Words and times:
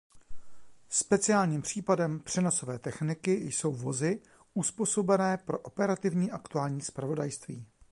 Speciálním 0.89 1.61
případem 1.61 2.19
přenosové 2.19 2.79
techniky 2.79 3.31
jsou 3.51 3.71
vozy 3.73 4.21
uzpůsobené 4.53 5.37
pro 5.37 5.59
operativní 5.59 6.31
aktuální 6.31 6.81
zpravodajství. 6.81 7.65